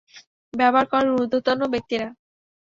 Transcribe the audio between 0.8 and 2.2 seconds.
করেন ঊর্ধ্বতন ব্যক্তিরা।